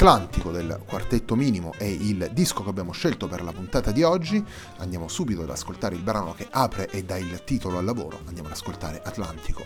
Atlantico 0.00 0.50
del 0.50 0.80
quartetto 0.86 1.36
minimo 1.36 1.74
è 1.76 1.84
il 1.84 2.30
disco 2.32 2.62
che 2.62 2.70
abbiamo 2.70 2.90
scelto 2.90 3.28
per 3.28 3.42
la 3.42 3.52
puntata 3.52 3.90
di 3.90 4.02
oggi. 4.02 4.42
Andiamo 4.78 5.08
subito 5.08 5.42
ad 5.42 5.50
ascoltare 5.50 5.94
il 5.94 6.00
brano 6.00 6.32
che 6.32 6.48
apre 6.50 6.88
e 6.88 7.04
dà 7.04 7.18
il 7.18 7.44
titolo 7.44 7.76
al 7.76 7.84
lavoro. 7.84 8.18
Andiamo 8.24 8.48
ad 8.48 8.54
ascoltare 8.54 9.02
Atlantico. 9.04 9.62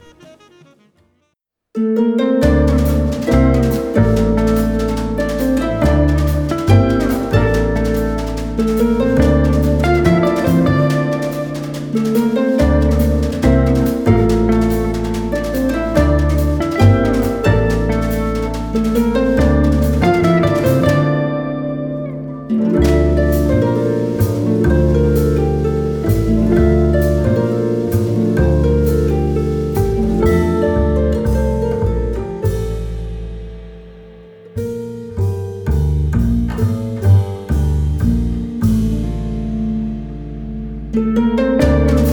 Música 41.45 42.04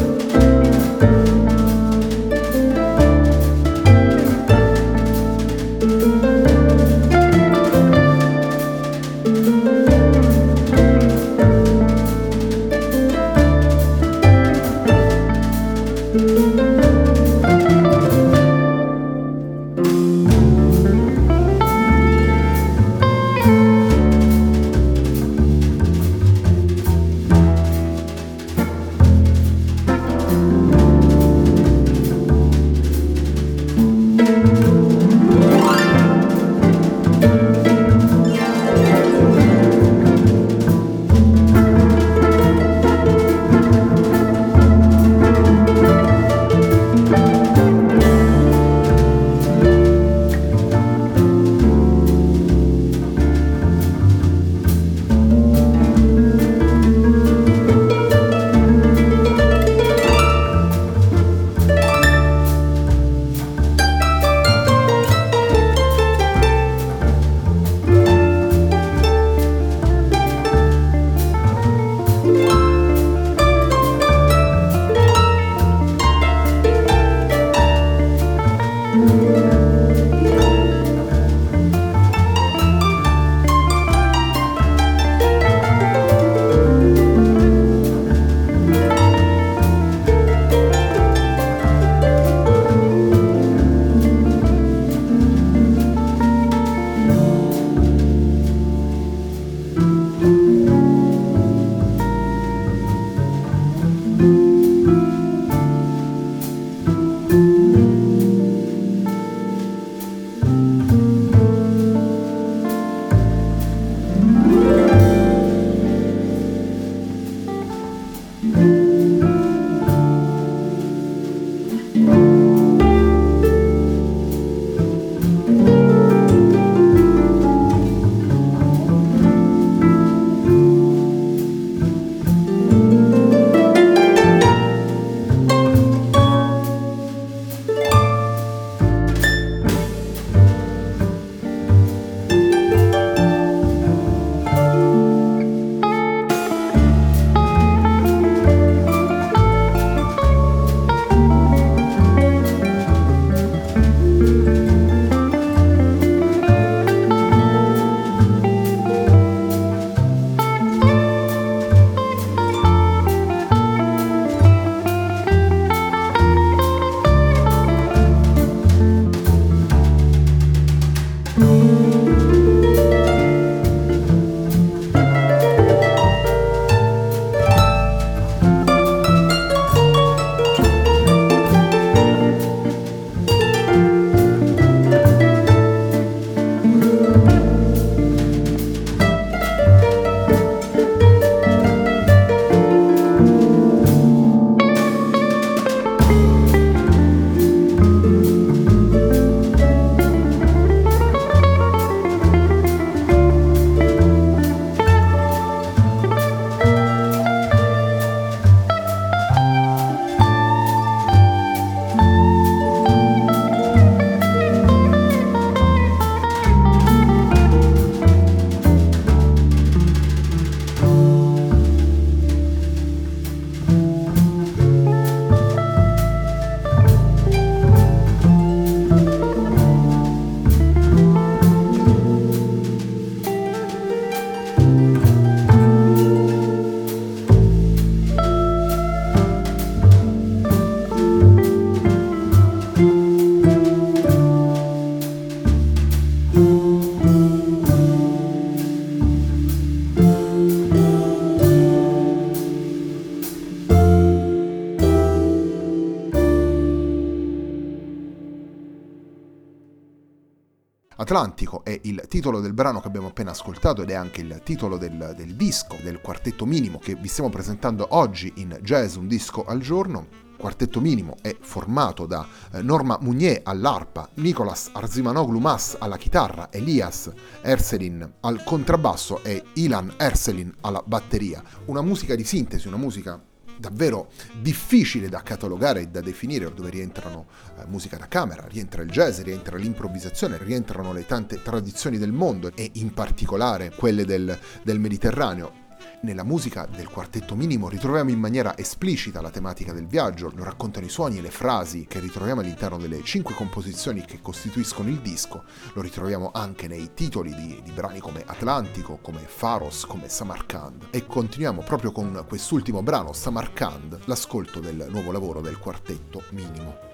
Atlantico 261.11 261.65
è 261.65 261.77
il 261.83 262.05
titolo 262.07 262.39
del 262.39 262.53
brano 262.53 262.79
che 262.79 262.87
abbiamo 262.87 263.07
appena 263.07 263.31
ascoltato 263.31 263.81
ed 263.81 263.89
è 263.89 263.95
anche 263.95 264.21
il 264.21 264.39
titolo 264.45 264.77
del, 264.77 265.13
del 265.17 265.35
disco, 265.35 265.75
del 265.83 265.99
quartetto 265.99 266.45
minimo 266.45 266.79
che 266.79 266.95
vi 266.95 267.09
stiamo 267.09 267.29
presentando 267.29 267.85
oggi 267.89 268.31
in 268.37 268.57
Jazz 268.61 268.95
Un 268.95 269.09
Disco 269.09 269.43
al 269.43 269.59
Giorno 269.59 270.07
quartetto 270.37 270.79
minimo 270.79 271.17
è 271.21 271.35
formato 271.37 272.05
da 272.05 272.25
eh, 272.53 272.61
Norma 272.61 272.97
Munier 273.01 273.41
all'arpa, 273.43 274.07
Nicolas 274.15 274.69
Arzimanoglu 274.71 275.37
Mas 275.37 275.75
alla 275.77 275.97
chitarra, 275.97 276.47
Elias 276.49 277.11
Erselin 277.41 278.09
al 278.21 278.43
contrabbasso 278.45 279.21
e 279.21 279.43
Ilan 279.55 279.93
Erselin 279.97 280.51
alla 280.61 280.81
batteria. 280.83 281.43
Una 281.65 281.81
musica 281.81 282.15
di 282.15 282.23
sintesi, 282.23 282.69
una 282.69 282.77
musica 282.77 283.21
davvero 283.61 284.11
difficile 284.41 285.07
da 285.07 285.21
catalogare 285.21 285.81
e 285.81 285.87
da 285.87 286.01
definire, 286.01 286.53
dove 286.53 286.69
rientrano 286.69 287.27
eh, 287.57 287.65
musica 287.67 287.95
da 287.95 288.09
camera, 288.09 288.45
rientra 288.47 288.81
il 288.81 288.89
jazz, 288.89 289.21
rientra 289.21 289.55
l'improvvisazione, 289.55 290.37
rientrano 290.37 290.91
le 290.91 291.05
tante 291.05 291.41
tradizioni 291.41 291.97
del 291.97 292.11
mondo 292.11 292.51
e 292.53 292.71
in 292.73 292.91
particolare 292.93 293.71
quelle 293.73 294.03
del, 294.03 294.37
del 294.63 294.79
Mediterraneo. 294.79 295.60
Nella 296.03 296.23
musica 296.23 296.65
del 296.65 296.89
quartetto 296.89 297.35
minimo 297.35 297.69
ritroviamo 297.69 298.09
in 298.09 298.17
maniera 298.17 298.57
esplicita 298.57 299.21
la 299.21 299.29
tematica 299.29 299.71
del 299.71 299.85
viaggio, 299.85 300.31
lo 300.33 300.43
raccontano 300.43 300.87
i 300.87 300.89
suoni 300.89 301.19
e 301.19 301.21
le 301.21 301.29
frasi 301.29 301.85
che 301.87 301.99
ritroviamo 301.99 302.41
all'interno 302.41 302.79
delle 302.79 303.03
cinque 303.03 303.35
composizioni 303.35 304.03
che 304.03 304.19
costituiscono 304.19 304.89
il 304.89 304.99
disco, 304.99 305.43
lo 305.73 305.81
ritroviamo 305.81 306.31
anche 306.33 306.67
nei 306.67 306.95
titoli 306.95 307.35
di, 307.35 307.61
di 307.63 307.71
brani 307.71 307.99
come 307.99 308.23
Atlantico, 308.25 308.97
come 308.99 309.19
Faros, 309.27 309.85
come 309.85 310.09
Samarkand. 310.09 310.87
E 310.89 311.05
continuiamo 311.05 311.61
proprio 311.61 311.91
con 311.91 312.25
quest'ultimo 312.27 312.81
brano, 312.81 313.13
Samarkand, 313.13 313.99
l'ascolto 314.05 314.59
del 314.59 314.87
nuovo 314.89 315.11
lavoro 315.11 315.39
del 315.39 315.59
quartetto 315.59 316.23
minimo. 316.31 316.90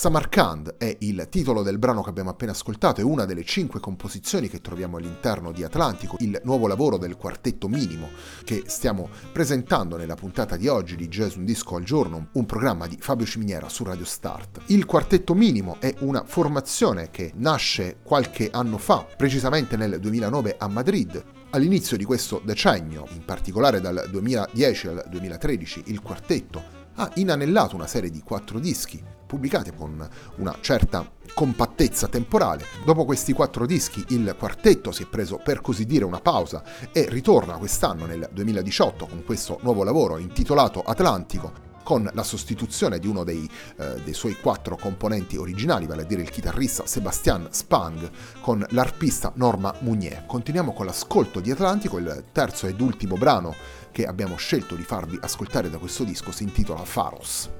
Samarkand 0.00 0.76
è 0.78 0.96
il 1.00 1.26
titolo 1.28 1.62
del 1.62 1.78
brano 1.78 2.02
che 2.02 2.08
abbiamo 2.08 2.30
appena 2.30 2.52
ascoltato, 2.52 3.02
è 3.02 3.04
una 3.04 3.26
delle 3.26 3.44
cinque 3.44 3.80
composizioni 3.80 4.48
che 4.48 4.62
troviamo 4.62 4.96
all'interno 4.96 5.52
di 5.52 5.62
Atlantico, 5.62 6.16
il 6.20 6.40
nuovo 6.42 6.66
lavoro 6.66 6.96
del 6.96 7.18
quartetto 7.18 7.68
minimo 7.68 8.08
che 8.42 8.62
stiamo 8.64 9.10
presentando 9.30 9.98
nella 9.98 10.14
puntata 10.14 10.56
di 10.56 10.68
oggi 10.68 10.96
di 10.96 11.06
Jazz 11.08 11.34
Un 11.34 11.44
Disco 11.44 11.76
al 11.76 11.82
Giorno, 11.82 12.28
un 12.32 12.46
programma 12.46 12.86
di 12.86 12.96
Fabio 12.98 13.26
Ciminiera 13.26 13.68
su 13.68 13.84
Radio 13.84 14.06
Start. 14.06 14.62
Il 14.68 14.86
quartetto 14.86 15.34
minimo 15.34 15.76
è 15.80 15.94
una 15.98 16.24
formazione 16.24 17.10
che 17.10 17.32
nasce 17.34 17.98
qualche 18.02 18.48
anno 18.50 18.78
fa, 18.78 19.06
precisamente 19.18 19.76
nel 19.76 20.00
2009 20.00 20.56
a 20.58 20.68
Madrid, 20.68 21.24
All'inizio 21.52 21.96
di 21.96 22.04
questo 22.04 22.40
decennio, 22.44 23.08
in 23.10 23.24
particolare 23.24 23.80
dal 23.80 24.06
2010 24.08 24.86
al 24.86 25.04
2013, 25.08 25.82
il 25.86 26.00
quartetto 26.00 26.78
ha 27.00 27.10
inanellato 27.14 27.74
una 27.74 27.86
serie 27.86 28.10
di 28.10 28.22
quattro 28.22 28.58
dischi 28.58 29.02
pubblicati 29.26 29.72
con 29.74 30.06
una 30.36 30.56
certa 30.60 31.08
compattezza 31.32 32.08
temporale. 32.08 32.64
Dopo 32.84 33.06
questi 33.06 33.32
quattro 33.32 33.64
dischi 33.64 34.04
il 34.08 34.34
quartetto 34.38 34.92
si 34.92 35.04
è 35.04 35.06
preso 35.06 35.40
per 35.42 35.62
così 35.62 35.86
dire 35.86 36.04
una 36.04 36.20
pausa 36.20 36.62
e 36.92 37.08
ritorna 37.08 37.56
quest'anno 37.56 38.04
nel 38.04 38.28
2018 38.30 39.06
con 39.06 39.24
questo 39.24 39.58
nuovo 39.62 39.82
lavoro 39.82 40.18
intitolato 40.18 40.82
Atlantico 40.82 41.69
con 41.90 42.08
la 42.12 42.22
sostituzione 42.22 43.00
di 43.00 43.08
uno 43.08 43.24
dei, 43.24 43.50
eh, 43.78 44.00
dei, 44.04 44.14
suoi 44.14 44.36
quattro 44.36 44.76
componenti 44.76 45.36
originali, 45.36 45.88
vale 45.88 46.02
a 46.02 46.04
dire 46.04 46.22
il 46.22 46.30
chitarrista 46.30 46.86
Sebastian 46.86 47.48
Spang 47.50 48.08
con 48.40 48.64
l'arpista 48.68 49.32
Norma 49.34 49.74
Munier. 49.80 50.24
Continuiamo 50.24 50.72
con 50.72 50.86
l'ascolto 50.86 51.40
di 51.40 51.50
Atlantico, 51.50 51.98
il 51.98 52.26
terzo 52.30 52.68
ed 52.68 52.80
ultimo 52.80 53.16
brano 53.16 53.56
che 53.90 54.06
abbiamo 54.06 54.36
scelto 54.36 54.76
di 54.76 54.84
farvi 54.84 55.18
ascoltare 55.20 55.68
da 55.68 55.78
questo 55.78 56.04
disco 56.04 56.30
si 56.30 56.44
intitola 56.44 56.84
Faros. 56.84 57.59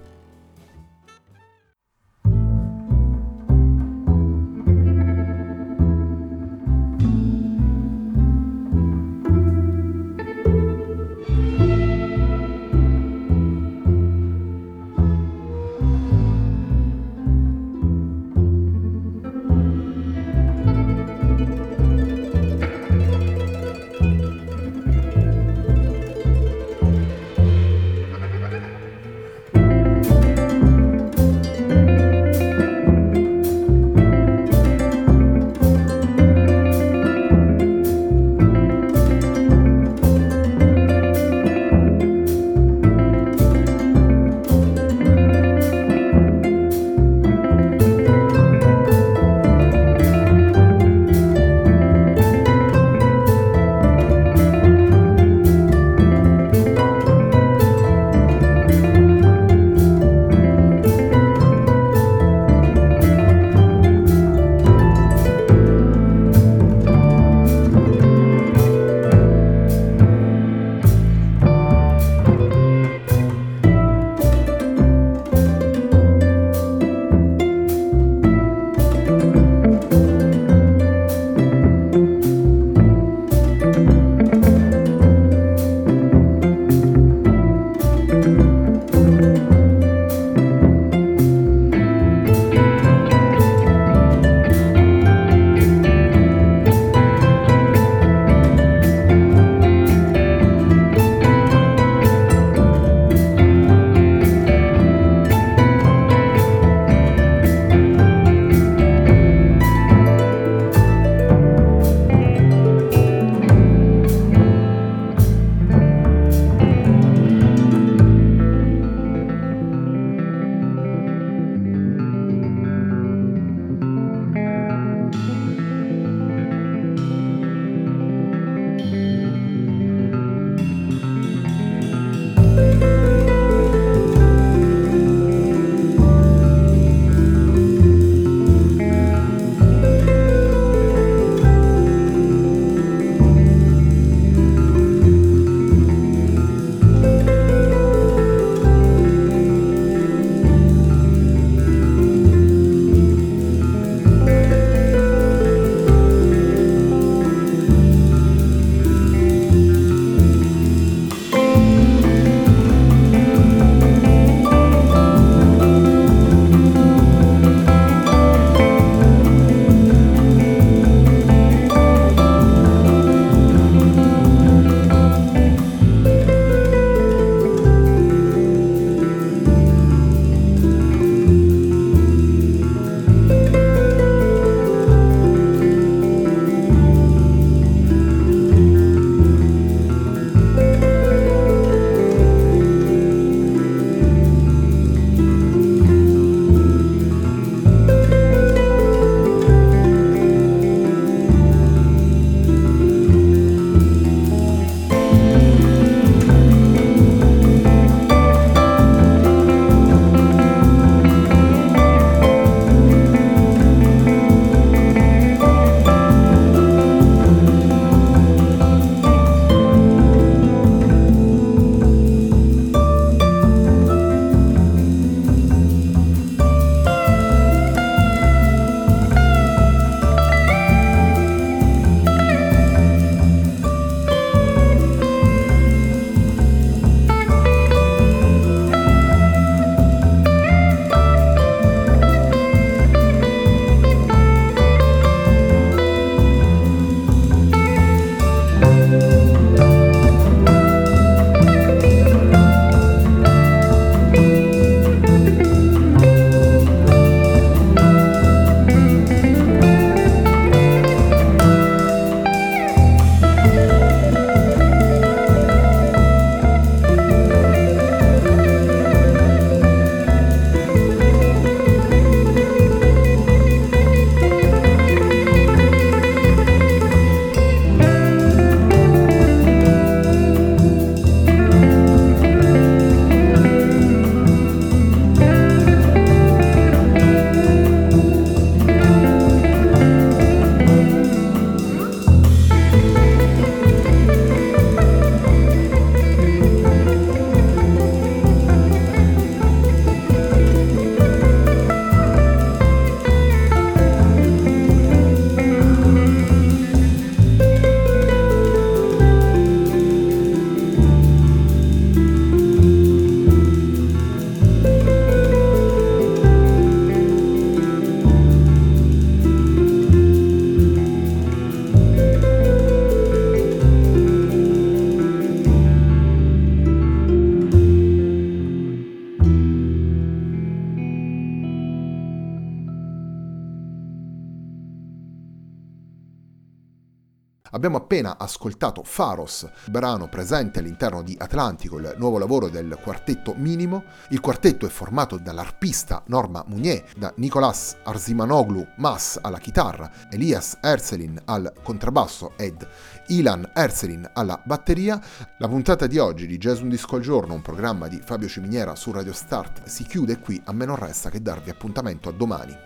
Abbiamo 337.61 337.77
appena 337.77 338.17
ascoltato 338.17 338.83
Faros, 338.83 339.47
brano 339.67 340.09
presente 340.09 340.61
all'interno 340.61 341.03
di 341.03 341.15
Atlantico, 341.21 341.77
il 341.77 341.95
nuovo 341.99 342.17
lavoro 342.17 342.49
del 342.49 342.79
quartetto 342.83 343.35
Minimo. 343.37 343.85
Il 344.09 344.21
quartetto 344.21 344.65
è 344.65 344.71
formato 344.71 345.19
dall'arpista 345.19 346.03
Norma 346.07 346.43
Munier, 346.47 346.83
da 346.97 347.13
Nicolas 347.17 347.77
Arzimanoglu 347.83 348.67
Mas 348.77 349.19
alla 349.21 349.37
chitarra, 349.37 349.91
Elias 350.11 350.57
Erselin 350.63 351.21
al 351.27 351.53
contrabbasso 351.63 352.33
ed 352.39 352.67
Ilan 353.09 353.51
Erselin 353.53 354.09
alla 354.15 354.41
batteria. 354.43 354.99
La 355.37 355.47
puntata 355.47 355.87
di 355.87 355.99
oggi 355.99 356.27
di 356.27 356.39
Jazz 356.39 356.61
Un 356.61 356.71
Disco 356.71 356.97
al 356.97 357.03
Giorno, 357.03 357.35
un 357.35 357.43
programma 357.43 357.89
di 357.89 358.01
Fabio 358.03 358.27
Ciminiera 358.27 358.75
su 358.75 358.91
Radio 358.91 359.13
Start, 359.13 359.67
si 359.67 359.85
chiude 359.85 360.19
qui, 360.19 360.41
a 360.47 360.55
me 360.55 360.65
non 360.65 360.77
resta 360.77 361.11
che 361.11 361.21
darvi 361.21 361.51
appuntamento 361.51 362.09
a 362.09 362.13
domani. 362.13 362.57